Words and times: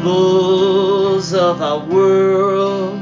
troubles 0.00 1.34
of 1.34 1.60
our 1.60 1.84
world, 1.84 2.98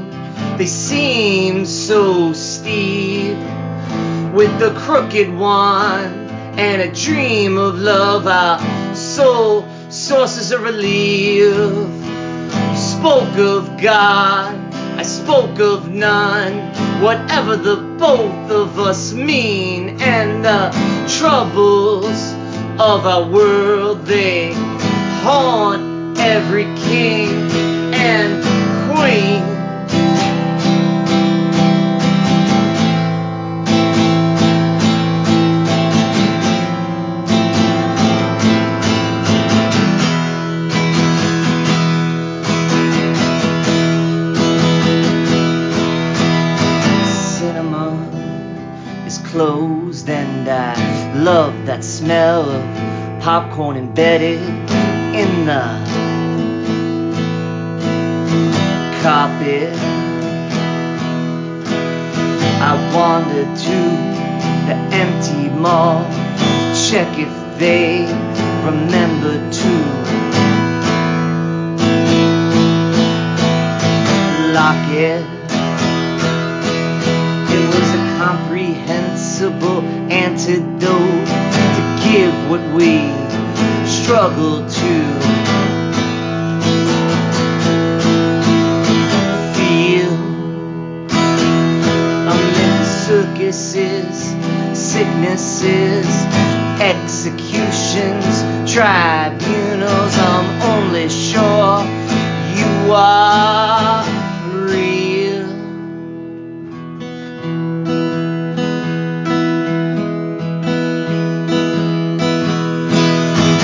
they 0.57 0.65
seem 0.65 1.65
so 1.65 2.33
steep. 2.33 3.37
With 4.33 4.59
the 4.59 4.73
crooked 4.77 5.33
wand 5.33 6.29
and 6.59 6.81
a 6.81 6.91
dream 6.93 7.57
of 7.57 7.75
love, 7.79 8.27
our 8.27 8.59
soul 8.95 9.65
sources 9.89 10.51
of 10.51 10.61
relief. 10.61 11.53
Spoke 12.77 13.37
of 13.37 13.79
God, 13.81 14.55
I 14.99 15.03
spoke 15.03 15.59
of 15.59 15.89
none. 15.89 16.73
Whatever 17.01 17.55
the 17.55 17.77
both 17.97 18.51
of 18.51 18.77
us 18.77 19.13
mean, 19.13 20.01
and 20.01 20.43
the 20.43 20.69
troubles 21.17 22.33
of 22.77 23.05
our 23.05 23.23
world, 23.23 24.05
they 24.05 24.53
haunt 25.23 25.88
every 26.19 26.65
king 26.75 27.29
and 27.93 28.43
queen. 28.91 29.43
Cinema 47.05 47.95
is 49.05 49.17
closed, 49.19 50.09
and 50.09 50.49
I 50.49 51.13
love 51.13 51.65
that 51.65 51.83
smell 51.83 52.49
of 52.49 53.21
popcorn 53.21 53.77
embedded 53.77 54.41
in 55.15 55.45
the 55.45 55.98
carpet. 59.01 59.73
I 62.61 62.73
wandered 62.93 63.55
to 63.57 63.79
the 64.67 64.75
empty 64.93 65.49
mall 65.49 66.03
to 66.03 66.89
check 66.89 67.07
if 67.17 67.31
they 67.57 68.05
remember 68.65 69.33
to 69.59 69.71
lock 74.53 74.83
it. 74.91 75.23
It 77.55 77.65
was 77.75 77.89
a 77.95 78.03
comprehensible 78.19 79.81
antidote 80.11 81.27
to 81.75 81.81
give 82.03 82.33
what 82.49 82.63
we 82.75 83.09
struggle 83.87 84.67
to 84.67 84.78
tribunals, 98.79 100.15
I'm 100.17 100.61
only 100.61 101.09
sure 101.09 101.83
you 102.55 102.93
are 102.93 104.05
real. 104.53 105.45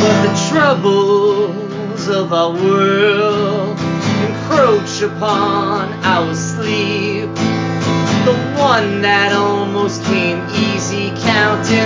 But 0.02 0.18
the 0.26 0.34
troubles 0.50 2.08
of 2.10 2.34
our 2.34 2.52
world 2.52 3.80
encroach 4.28 5.02
upon 5.02 5.94
our 6.04 6.36
sleep. 6.36 7.34
The 8.26 8.36
one 8.58 9.02
that 9.04 9.32
almost 9.32 10.04
came 10.04 10.46
easy, 10.50 11.12
counting 11.22 11.85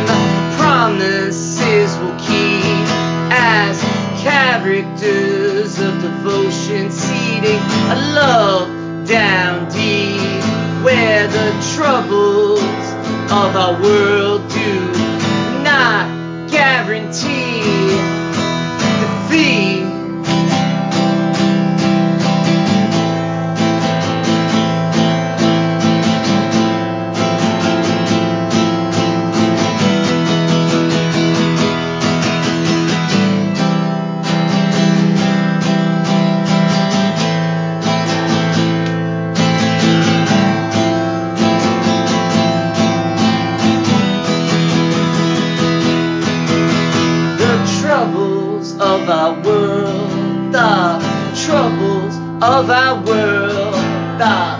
of 49.09 49.15
our 49.15 49.43
world, 49.43 50.53
the 50.53 51.33
troubles 51.33 52.15
of 52.43 52.69
our 52.69 53.03
world, 53.03 53.73
the 54.19 54.58